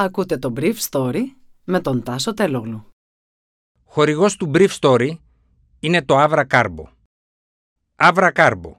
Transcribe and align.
Ακούτε 0.00 0.38
το 0.38 0.52
Brief 0.56 0.74
Story 0.90 1.22
με 1.64 1.80
τον 1.80 2.02
Τάσο 2.02 2.34
Τελόγλου. 2.34 2.86
Χορηγός 3.84 4.36
του 4.36 4.50
Brief 4.54 4.68
Story 4.80 5.10
είναι 5.80 6.02
το 6.02 6.24
Avra 6.24 6.44
Carbo. 6.50 6.84
Avra 7.96 8.32
Carbo. 8.32 8.72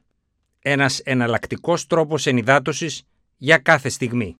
Ένας 0.59 0.99
εναλλακτικός 0.99 1.87
τρόπος 1.87 2.25
ενυδάτωσης 2.25 3.03
για 3.37 3.57
κάθε 3.57 3.89
στιγμή. 3.89 4.35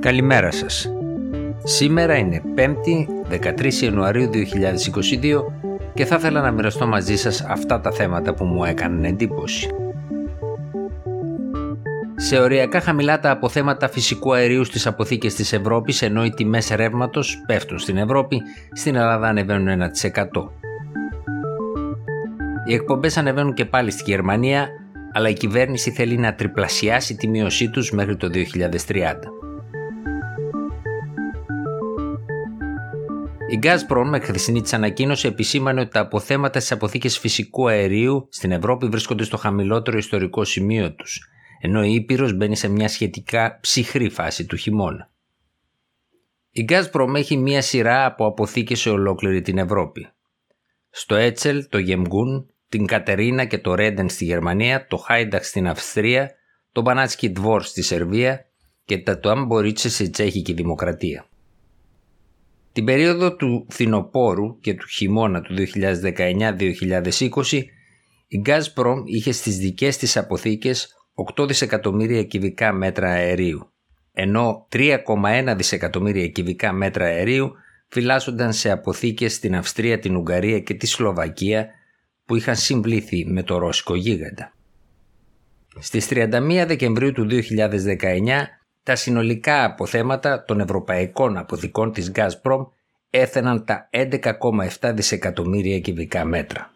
Καλημέρα 0.00 0.50
σας. 0.50 0.90
Σήμερα 1.64 2.16
είναι 2.16 2.42
5η 2.56 3.06
13 3.28 3.82
Ιανουαρίου 3.82 4.30
2022 4.30 5.44
και 5.94 6.04
θα 6.04 6.16
ήθελα 6.16 6.40
να 6.40 6.50
μοιραστώ 6.50 6.86
μαζί 6.86 7.16
σας 7.16 7.40
αυτά 7.40 7.80
τα 7.80 7.92
θέματα 7.92 8.34
που 8.34 8.44
μου 8.44 8.64
έκαναν 8.64 9.04
εντύπωση. 9.04 9.85
Σε 12.26 12.38
οριακά 12.38 12.80
χαμηλά 12.80 13.20
τα 13.20 13.30
αποθέματα 13.30 13.88
φυσικού 13.88 14.34
αερίου 14.34 14.64
στις 14.64 14.86
αποθήκες 14.86 15.34
της 15.34 15.52
Ευρώπης 15.52 16.02
ενώ 16.02 16.24
οι 16.24 16.30
τιμές 16.30 16.68
ρεύματος 16.74 17.42
πέφτουν 17.46 17.78
στην 17.78 17.96
Ευρώπη, 17.96 18.42
στην 18.72 18.94
Ελλάδα 18.94 19.28
ανεβαίνουν 19.28 19.68
1%. 19.68 20.50
Οι 22.66 22.74
εκπομπές 22.74 23.16
ανεβαίνουν 23.16 23.54
και 23.54 23.64
πάλι 23.64 23.90
στη 23.90 24.02
Γερμανία, 24.06 24.68
αλλά 25.12 25.28
η 25.28 25.32
κυβέρνηση 25.32 25.90
θέλει 25.90 26.16
να 26.16 26.34
τριπλασιάσει 26.34 27.14
τη 27.14 27.28
μείωσή 27.28 27.70
τους 27.70 27.90
μέχρι 27.92 28.16
το 28.16 28.28
2030. 28.28 29.14
Η 33.50 33.58
Gazprom 33.62 34.04
με 34.04 34.20
χθεσινή 34.20 34.62
της 34.62 34.72
ανακοίνωση 34.72 35.28
επισήμανε 35.28 35.80
ότι 35.80 35.90
τα 35.90 36.00
αποθέματα 36.00 36.58
στις 36.60 36.72
αποθήκες 36.72 37.18
φυσικού 37.18 37.68
αερίου 37.68 38.28
στην 38.30 38.52
Ευρώπη 38.52 38.86
βρίσκονται 38.86 39.24
στο 39.24 39.36
χαμηλότερο 39.36 39.96
ιστορικό 39.96 40.44
σημείο 40.44 40.92
τους, 40.92 41.30
ενώ 41.60 41.84
η 41.84 41.94
Ήπειρος 41.94 42.32
μπαίνει 42.32 42.56
σε 42.56 42.68
μια 42.68 42.88
σχετικά 42.88 43.58
ψυχρή 43.60 44.08
φάση 44.08 44.46
του 44.46 44.56
χειμώνα. 44.56 45.10
Η 46.50 46.64
Gazprom 46.68 47.14
έχει 47.14 47.36
μια 47.36 47.62
σειρά 47.62 48.04
από 48.04 48.26
αποθήκες 48.26 48.80
σε 48.80 48.90
ολόκληρη 48.90 49.40
την 49.40 49.58
Ευρώπη. 49.58 50.08
Στο 50.90 51.14
Έτσελ, 51.14 51.68
το 51.68 51.78
Γεμγκούν, 51.78 52.50
την 52.68 52.86
Κατερίνα 52.86 53.44
και 53.44 53.58
το 53.58 53.74
Ρέντεν 53.74 54.08
στη 54.08 54.24
Γερμανία, 54.24 54.86
το 54.86 54.96
Χάινταξ 54.96 55.48
στην 55.48 55.68
Αυστρία, 55.68 56.30
το 56.72 56.80
Μπανάτσκι 56.80 57.28
Δβόρ 57.28 57.62
στη 57.62 57.82
Σερβία 57.82 58.46
και 58.84 58.98
τα 58.98 59.18
Τουάμπορίτσε 59.18 59.88
στη 59.88 60.10
Τσέχικη 60.10 60.52
Δημοκρατία. 60.52 61.26
Την 62.72 62.84
περίοδο 62.84 63.36
του 63.36 63.66
φθινοπόρου 63.68 64.58
και 64.60 64.74
του 64.74 64.86
χειμώνα 64.88 65.40
του 65.40 65.54
2019-2020 65.74 67.62
η 68.28 68.42
Gazprom 68.46 69.02
είχε 69.04 69.32
στις 69.32 69.58
δικές 69.58 69.96
της 69.96 70.16
αποθήκες 70.16 70.94
8 71.36 71.46
δισεκατομμύρια 71.46 72.22
κυβικά 72.22 72.72
μέτρα 72.72 73.08
αερίου, 73.08 73.70
ενώ 74.12 74.66
3,1 74.72 75.54
δισεκατομμύρια 75.56 76.28
κυβικά 76.28 76.72
μέτρα 76.72 77.04
αερίου 77.04 77.52
φυλάσσονταν 77.88 78.52
σε 78.52 78.70
αποθήκες 78.70 79.34
στην 79.34 79.56
Αυστρία, 79.56 79.98
την 79.98 80.16
Ουγγαρία 80.16 80.60
και 80.60 80.74
τη 80.74 80.86
Σλοβακία 80.86 81.68
που 82.24 82.36
είχαν 82.36 82.56
συμπλήθει 82.56 83.26
με 83.26 83.42
το 83.42 83.58
ρώσικο 83.58 83.94
γίγαντα. 83.94 84.52
Στις 85.78 86.08
31 86.10 86.64
Δεκεμβρίου 86.66 87.12
του 87.12 87.26
2019 87.30 87.38
τα 88.82 88.96
συνολικά 88.96 89.64
αποθέματα 89.64 90.44
των 90.44 90.60
ευρωπαϊκών 90.60 91.36
αποθηκών 91.36 91.92
της 91.92 92.12
Gazprom 92.14 92.66
έθεναν 93.10 93.64
τα 93.64 93.88
11,7 93.92 94.92
δισεκατομμύρια 94.94 95.80
κυβικά 95.80 96.24
μέτρα. 96.24 96.75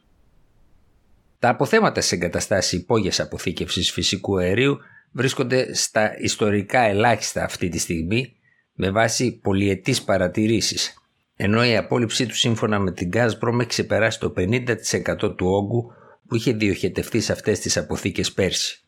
Τα 1.40 1.48
αποθέματα 1.48 2.00
σε 2.00 2.14
εγκαταστάσεις 2.14 2.72
υπόγειας 2.72 3.20
αποθήκευσης 3.20 3.92
φυσικού 3.92 4.38
αερίου 4.38 4.78
βρίσκονται 5.12 5.74
στα 5.74 6.18
ιστορικά 6.18 6.80
ελάχιστα 6.80 7.44
αυτή 7.44 7.68
τη 7.68 7.78
στιγμή 7.78 8.36
με 8.72 8.90
βάση 8.90 9.38
πολυετής 9.42 10.02
παρατηρήσεις, 10.02 10.94
ενώ 11.36 11.64
η 11.64 11.76
απόλυψή 11.76 12.26
τους 12.26 12.38
σύμφωνα 12.38 12.78
με 12.78 12.92
την 12.92 13.10
Gazprom 13.12 13.58
έχει 13.58 13.66
ξεπεράσει 13.66 14.18
το 14.20 14.32
50% 14.36 15.36
του 15.36 15.46
όγκου 15.46 15.92
που 16.28 16.34
είχε 16.34 16.52
διοχετευτεί 16.52 17.20
σε 17.20 17.32
αυτές 17.32 17.60
τις 17.60 17.76
αποθήκες 17.76 18.32
πέρσι. 18.32 18.80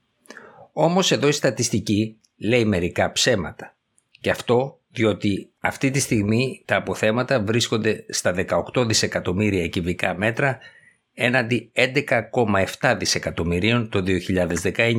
Όμως 0.72 1.10
εδώ 1.10 1.28
η 1.28 1.32
στατιστική 1.32 2.20
λέει 2.36 2.64
μερικά 2.64 3.12
ψέματα. 3.12 3.76
Και 4.20 4.30
αυτό 4.30 4.80
διότι 4.90 5.50
αυτή 5.58 5.90
τη 5.90 6.00
στιγμή 6.00 6.62
τα 6.64 6.76
αποθέματα 6.76 7.40
βρίσκονται 7.42 8.04
στα 8.08 8.34
18 8.74 8.86
δισεκατομμύρια 8.86 9.68
κυβικά 9.68 10.14
μέτρα 10.16 10.58
έναντι 11.14 11.70
11,7 12.80 12.96
δισεκατομμυρίων 12.98 13.88
το 13.88 14.02
2019. 14.62 14.96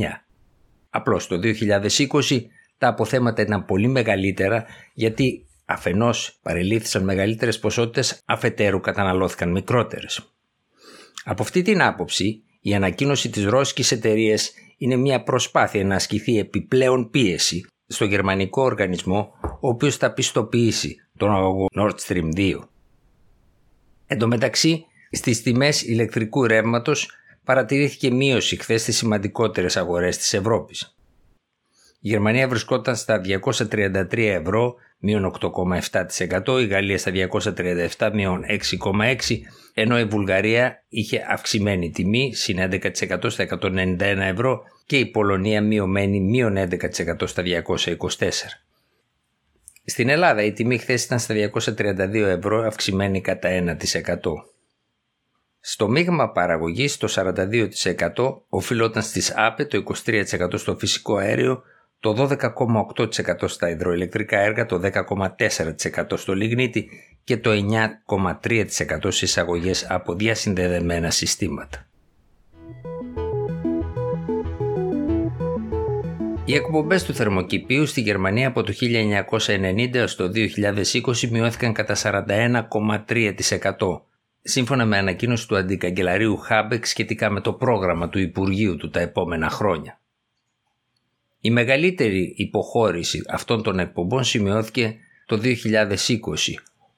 Απλώς 0.89 1.27
το 1.27 1.39
2020 1.39 2.41
τα 2.77 2.87
αποθέματα 2.87 3.41
ήταν 3.41 3.65
πολύ 3.65 3.87
μεγαλύτερα 3.87 4.65
γιατί 4.93 5.45
αφενός 5.65 6.39
παρελήθησαν 6.41 7.03
μεγαλύτερες 7.03 7.59
ποσότητες 7.59 8.21
αφετέρου 8.25 8.79
καταναλώθηκαν 8.79 9.51
μικρότερες. 9.51 10.33
Από 11.23 11.43
αυτή 11.43 11.61
την 11.61 11.81
άποψη 11.81 12.43
η 12.61 12.73
ανακοίνωση 12.73 13.29
της 13.29 13.45
ρώσικης 13.45 13.91
εταιρείας 13.91 14.53
είναι 14.77 14.95
μια 14.95 15.23
προσπάθεια 15.23 15.83
να 15.83 15.95
ασκηθεί 15.95 16.39
επιπλέον 16.39 17.09
πίεση 17.09 17.65
στο 17.87 18.05
γερμανικό 18.05 18.61
οργανισμό 18.61 19.33
ο 19.41 19.67
οποίος 19.67 19.97
θα 19.97 20.13
πιστοποιήσει 20.13 20.95
τον 21.17 21.31
αγωγό 21.31 21.65
Nord 21.75 21.95
Stream 22.07 22.35
2. 22.35 22.59
Εν 24.07 24.17
τω 24.17 24.27
μεταξύ, 24.27 24.85
στις 25.15 25.41
τιμές 25.41 25.81
ηλεκτρικού 25.81 26.47
ρεύματος 26.47 27.11
παρατηρήθηκε 27.43 28.11
μείωση 28.11 28.55
χθες 28.55 28.81
στις 28.81 28.97
σημαντικότερες 28.97 29.77
αγορές 29.77 30.17
της 30.17 30.33
Ευρώπης. 30.33 30.95
Η 31.99 32.09
Γερμανία 32.09 32.47
βρισκόταν 32.47 32.95
στα 32.95 33.19
233 33.19 34.17
ευρώ, 34.17 34.75
μείον 34.97 35.25
8,7%, 35.25 36.59
η 36.61 36.65
Γαλλία 36.65 36.97
στα 36.97 37.11
237, 37.97 38.11
μείον 38.13 38.43
6,6%, 38.47 39.15
ενώ 39.73 39.99
η 39.99 40.05
Βουλγαρία 40.05 40.83
είχε 40.89 41.25
αυξημένη 41.29 41.89
τιμή, 41.89 42.33
συν 42.35 42.57
11% 42.59 43.29
στα 43.29 43.47
191 43.61 43.99
ευρώ 43.99 44.63
και 44.85 44.97
η 44.97 45.05
Πολωνία 45.05 45.61
μειωμένη 45.61 46.19
μείον 46.19 46.57
11% 46.57 47.27
στα 47.27 47.43
224. 47.43 48.17
Στην 49.85 50.09
Ελλάδα 50.09 50.43
η 50.43 50.53
τιμή 50.53 50.77
χθες 50.77 51.03
ήταν 51.03 51.19
στα 51.19 51.35
232 51.35 52.13
ευρώ 52.13 52.61
αυξημένη 52.61 53.21
κατά 53.21 53.49
1%. 53.49 53.75
Στο 55.65 55.87
μείγμα 55.87 56.31
παραγωγής 56.31 56.97
το 56.97 57.07
42% 57.15 58.35
οφείλονταν 58.49 59.03
στις 59.03 59.33
ΑΠΕ, 59.35 59.65
το 59.65 59.83
23% 60.05 60.53
στο 60.53 60.75
φυσικό 60.75 61.15
αέριο, 61.15 61.63
το 61.99 62.29
12,8% 62.29 63.47
στα 63.47 63.69
υδροηλεκτρικά 63.69 64.39
έργα, 64.39 64.65
το 64.65 64.81
10,4% 64.83 66.17
στο 66.17 66.33
λιγνίτη 66.33 66.89
και 67.23 67.37
το 67.37 67.51
9,3% 67.51 68.65
στις 68.99 69.21
εισαγωγές 69.21 69.85
από 69.89 70.13
διασυνδεδεμένα 70.13 71.09
συστήματα. 71.09 71.87
Οι 76.45 76.55
εκπομπές 76.55 77.03
του 77.03 77.13
θερμοκηπίου 77.13 77.85
στη 77.85 78.01
Γερμανία 78.01 78.47
από 78.47 78.63
το 78.63 78.73
1990 78.81 79.95
έως 79.95 80.15
το 80.15 80.31
2020 80.33 81.29
μειώθηκαν 81.29 81.73
κατά 81.73 81.95
41,3% 81.95 83.33
σύμφωνα 84.43 84.85
με 84.85 84.97
ανακοίνωση 84.97 85.47
του 85.47 85.57
αντικαγκελαρίου 85.57 86.37
Χάμπεκ 86.37 86.85
σχετικά 86.85 87.29
με 87.29 87.41
το 87.41 87.53
πρόγραμμα 87.53 88.09
του 88.09 88.19
Υπουργείου 88.19 88.75
του 88.75 88.89
τα 88.89 88.99
επόμενα 88.99 89.49
χρόνια. 89.49 89.99
Η 91.39 91.49
μεγαλύτερη 91.49 92.33
υποχώρηση 92.37 93.21
αυτών 93.29 93.63
των 93.63 93.79
εκπομπών 93.79 94.23
σημειώθηκε 94.23 94.95
το 95.25 95.41
2020 95.43 95.95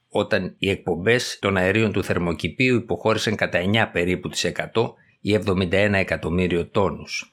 όταν 0.09 0.55
οι 0.57 0.69
εκπομπές 0.69 1.37
των 1.41 1.57
αερίων 1.57 1.91
του 1.91 2.03
θερμοκηπίου 2.03 2.75
υποχώρησαν 2.75 3.35
κατά 3.35 3.59
9 3.73 3.89
περίπου 3.91 4.29
της 4.29 4.51
100 4.55 4.93
ή 5.21 5.39
71 5.45 5.69
εκατομμύριο 5.93 6.65
τόνους. 6.67 7.31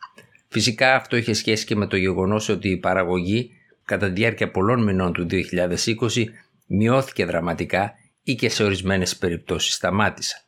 Φυσικά 0.48 0.94
αυτό 0.94 1.16
είχε 1.16 1.32
σχέση 1.32 1.66
και 1.66 1.76
με 1.76 1.86
το 1.86 1.96
γεγονός 1.96 2.48
ότι 2.48 2.68
η 2.68 2.76
παραγωγή 2.76 3.50
κατά 3.84 4.06
τη 4.06 4.12
διάρκεια 4.12 4.50
πολλών 4.50 4.82
μηνών 4.82 5.12
του 5.12 5.26
2020 5.30 6.24
μειώθηκε 6.66 7.24
δραματικά 7.24 7.94
ή 8.22 8.34
και 8.34 8.48
σε 8.48 8.64
ορισμένες 8.64 9.16
περιπτώσεις 9.16 9.74
σταμάτησαν. 9.74 10.40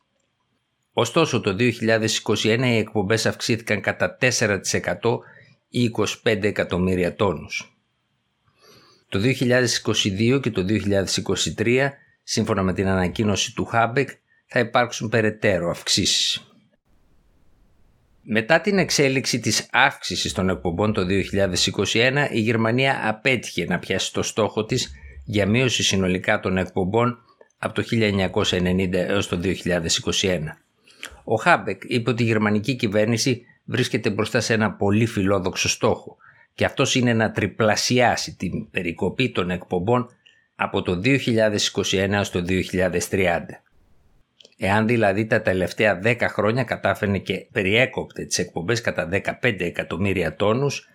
Ωστόσο 0.93 1.41
το 1.41 1.55
2021 1.59 2.59
οι 2.65 2.77
εκπομπές 2.77 3.25
αυξήθηκαν 3.25 3.81
κατά 3.81 4.17
4% 4.21 5.19
ή 5.69 5.91
25 6.23 6.43
εκατομμύρια 6.43 7.15
τόνους. 7.15 7.77
Το 9.09 9.19
2022 9.19 10.39
και 10.41 10.51
το 10.51 10.65
2023, 11.55 11.89
σύμφωνα 12.23 12.63
με 12.63 12.73
την 12.73 12.87
ανακοίνωση 12.87 13.53
του 13.53 13.65
Χάμπεκ, 13.65 14.09
θα 14.45 14.59
υπάρξουν 14.59 15.09
περαιτέρω 15.09 15.69
αυξήσεις. 15.69 16.49
Μετά 18.21 18.61
την 18.61 18.77
εξέλιξη 18.77 19.39
της 19.39 19.67
αύξησης 19.71 20.33
των 20.33 20.49
εκπομπών 20.49 20.93
το 20.93 21.05
2021, 21.05 22.27
η 22.31 22.39
Γερμανία 22.39 23.09
απέτυχε 23.09 23.65
να 23.65 23.79
πιάσει 23.79 24.13
το 24.13 24.23
στόχο 24.23 24.65
της 24.65 24.91
για 25.25 25.45
μείωση 25.45 25.83
συνολικά 25.83 26.39
των 26.39 26.57
εκπομπών 26.57 27.17
από 27.57 27.73
το 27.73 27.83
1990 27.91 28.93
έως 28.93 29.27
το 29.27 29.39
2021. 29.43 30.39
Ο 31.23 31.35
Χάμπεκ 31.35 31.81
είπε 31.87 32.09
ότι 32.09 32.23
η 32.23 32.25
γερμανική 32.25 32.75
κυβέρνηση 32.75 33.45
βρίσκεται 33.65 34.09
μπροστά 34.09 34.39
σε 34.39 34.53
ένα 34.53 34.71
πολύ 34.71 35.05
φιλόδοξο 35.05 35.69
στόχο, 35.69 36.17
και 36.53 36.65
αυτός 36.65 36.95
είναι 36.95 37.13
να 37.13 37.31
τριπλασιάσει 37.31 38.35
την 38.35 38.69
περικοπή 38.69 39.31
των 39.31 39.49
εκπομπών 39.49 40.09
από 40.55 40.81
το 40.81 41.01
2021 41.03 41.17
έως 41.91 42.29
το 42.29 42.45
2030. 42.47 43.39
Εάν 44.57 44.87
δηλαδή 44.87 45.25
τα 45.25 45.41
τελευταία 45.41 45.99
10 46.03 46.15
χρόνια 46.21 46.63
κατάφερνε 46.63 47.17
και 47.17 47.47
περιέκοπτε 47.51 48.25
τις 48.25 48.37
εκπομπές 48.37 48.81
κατά 48.81 49.09
15 49.41 49.59
εκατομμύρια 49.59 50.35
τόνους, 50.35 50.89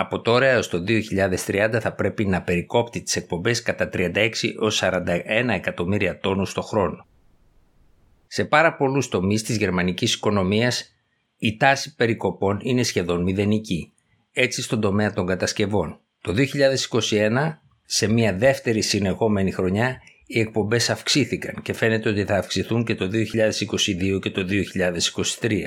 από 0.00 0.20
τώρα 0.20 0.46
έως 0.46 0.68
το 0.68 0.84
2030 1.46 1.78
θα 1.80 1.92
πρέπει 1.92 2.26
να 2.26 2.42
περικόπτει 2.42 3.02
τις 3.02 3.16
εκπομπές 3.16 3.62
κατά 3.62 3.88
36 3.92 4.30
έως 4.60 4.82
41 4.84 5.14
εκατομμύρια 5.48 6.18
τόνους 6.18 6.52
το 6.52 6.62
χρόνο. 6.62 7.06
Σε 8.26 8.44
πάρα 8.44 8.76
πολλούς 8.76 9.08
τομείς 9.08 9.42
της 9.42 9.56
γερμανικής 9.56 10.14
οικονομίας 10.14 10.94
η 11.38 11.56
τάση 11.56 11.94
περικοπών 11.94 12.58
είναι 12.62 12.82
σχεδόν 12.82 13.22
μηδενική. 13.22 13.92
Έτσι 14.32 14.62
στον 14.62 14.80
τομέα 14.80 15.12
των 15.12 15.26
κατασκευών. 15.26 16.00
Το 16.20 16.34
2021, 17.10 17.60
σε 17.84 18.08
μια 18.08 18.34
δεύτερη 18.36 18.82
συνεχόμενη 18.82 19.50
χρονιά, 19.50 20.00
οι 20.26 20.40
εκπομπές 20.40 20.90
αυξήθηκαν 20.90 21.62
και 21.62 21.72
φαίνεται 21.72 22.08
ότι 22.08 22.24
θα 22.24 22.36
αυξηθούν 22.36 22.84
και 22.84 22.94
το 22.94 23.10
2022 23.12 24.18
και 24.20 24.30
το 24.30 24.46
2023. 25.40 25.62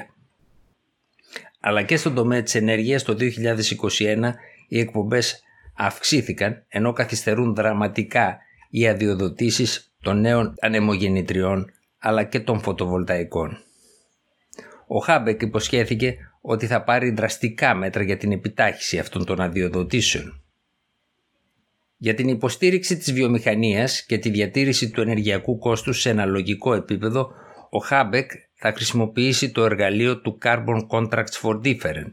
Αλλά 1.61 1.83
και 1.83 1.97
στον 1.97 2.13
τομέα 2.13 2.43
της 2.43 2.55
ενέργειας 2.55 3.03
το 3.03 3.15
2021 3.19 4.31
οι 4.67 4.79
εκπομπές 4.79 5.43
αυξήθηκαν 5.75 6.65
ενώ 6.67 6.93
καθυστερούν 6.93 7.55
δραματικά 7.55 8.37
οι 8.69 8.87
αδειοδοτήσεις 8.87 9.93
των 10.01 10.19
νέων 10.19 10.53
ανεμογεννητριών 10.59 11.71
αλλά 11.99 12.23
και 12.23 12.39
των 12.39 12.61
φωτοβολταϊκών. 12.61 13.57
Ο 14.87 14.97
Χάμπεκ 14.97 15.41
υποσχέθηκε 15.41 16.17
ότι 16.41 16.67
θα 16.67 16.83
πάρει 16.83 17.11
δραστικά 17.11 17.75
μέτρα 17.75 18.03
για 18.03 18.17
την 18.17 18.31
επιτάχυση 18.31 18.99
αυτών 18.99 19.25
των 19.25 19.41
αδειοδοτήσεων. 19.41 20.43
Για 21.97 22.13
την 22.13 22.27
υποστήριξη 22.27 22.97
της 22.97 23.13
βιομηχανίας 23.13 24.05
και 24.05 24.17
τη 24.17 24.29
διατήρηση 24.29 24.89
του 24.89 25.01
ενεργειακού 25.01 25.57
κόστους 25.57 26.01
σε 26.01 26.09
ένα 26.09 26.25
λογικό 26.25 26.73
επίπεδο, 26.73 27.31
ο 27.69 27.77
Χάμπεκ 27.79 28.31
θα 28.63 28.73
χρησιμοποιήσει 28.73 29.51
το 29.51 29.63
εργαλείο 29.63 30.21
του 30.21 30.37
Carbon 30.43 30.87
Contracts 30.89 31.41
for 31.41 31.61
Different, 31.61 32.11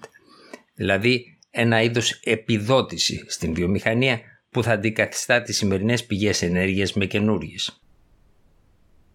δηλαδή 0.75 1.39
ένα 1.51 1.83
είδος 1.83 2.11
επιδότηση 2.25 3.25
στην 3.27 3.55
βιομηχανία 3.55 4.21
που 4.51 4.63
θα 4.63 4.73
αντικαθιστά 4.73 5.43
τις 5.43 5.57
σημερινές 5.57 6.05
πηγές 6.07 6.43
ενέργειας 6.43 6.93
με 6.93 7.07
καινούργιες. 7.07 7.81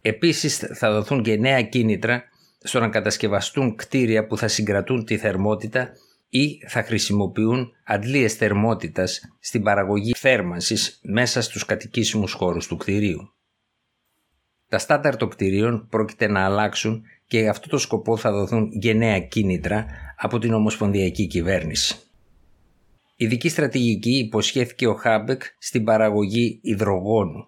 Επίσης 0.02 0.58
θα 0.58 0.92
δοθούν 0.92 1.24
και 1.24 1.36
νέα 1.36 1.62
κίνητρα 1.62 2.24
στο 2.60 2.80
να 2.80 2.90
κατασκευαστούν 2.90 3.76
κτίρια 3.76 4.26
που 4.28 4.38
θα 4.38 4.48
συγκρατούν 4.48 5.06
τη 5.06 5.18
θερμότητα 5.18 5.92
ή 6.30 6.68
θα 6.68 6.84
χρησιμοποιούν 6.84 7.72
αντλίες 7.86 8.34
θερμότητας 8.34 9.22
στην 9.40 9.64
παραγωγή 9.64 10.12
θέρμανσης 10.18 11.00
μέσα 11.04 11.42
στους 11.42 11.66
κατοικήσιμους 11.66 12.34
χώρους 12.34 12.68
του 12.68 12.78
κτηρίου. 12.78 13.34
Τα 14.74 14.80
στάνταρ 14.80 15.18
των 15.18 15.30
κτηρίων 15.30 15.88
πρόκειται 15.90 16.28
να 16.28 16.46
αλλάξουν 16.46 17.04
και 17.28 17.40
για 17.40 17.50
αυτό 17.50 17.70
το 17.70 17.78
σκοπό 17.78 18.18
θα 18.18 18.32
δοθούν 18.32 18.70
γενναία 18.72 19.20
κίνητρα 19.20 19.86
από 20.18 20.40
την 20.40 20.54
Ομοσπονδιακή 20.54 21.28
Κυβέρνηση. 21.28 21.98
Ειδική 23.16 23.50
στρατηγική 23.50 24.18
υποσχέθηκε 24.18 24.88
ο 24.88 24.94
Χάμπεκ 24.94 25.42
στην 25.58 25.84
παραγωγή 25.84 26.60
υδρογόνου. 26.62 27.48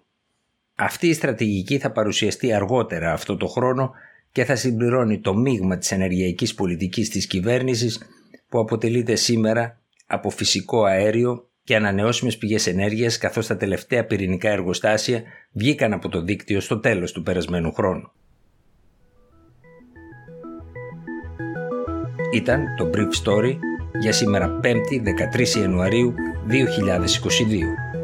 Αυτή 0.74 1.08
η 1.08 1.12
στρατηγική 1.12 1.78
θα 1.78 1.92
παρουσιαστεί 1.92 2.52
αργότερα 2.52 3.12
αυτό 3.12 3.36
το 3.36 3.46
χρόνο 3.46 3.90
και 4.32 4.44
θα 4.44 4.56
συμπληρώνει 4.56 5.20
το 5.20 5.34
μείγμα 5.34 5.78
της 5.78 5.92
ενεργειακής 5.92 6.54
πολιτικής 6.54 7.10
της 7.10 7.26
κυβέρνησης 7.26 8.00
που 8.48 8.58
αποτελείται 8.58 9.14
σήμερα 9.14 9.80
από 10.06 10.30
φυσικό 10.30 10.84
αέριο 10.84 11.48
και 11.66 11.76
ανανεώσιμες 11.76 12.36
πηγές 12.36 12.66
ενέργειας 12.66 13.18
καθώς 13.18 13.46
τα 13.46 13.56
τελευταία 13.56 14.06
πυρηνικά 14.06 14.48
εργοστάσια 14.50 15.22
βγήκαν 15.52 15.92
από 15.92 16.08
το 16.08 16.22
δίκτυο 16.22 16.60
στο 16.60 16.78
τέλος 16.78 17.12
του 17.12 17.22
περασμένου 17.22 17.72
χρόνου. 17.72 18.10
Ήταν 22.32 22.64
το 22.76 22.90
Brief 22.94 23.24
Story 23.24 23.58
για 24.00 24.12
σήμερα 24.12 24.60
5η 24.62 25.02
13 25.34 25.48
Ιανουαρίου 25.58 26.14
2022. 26.48 27.95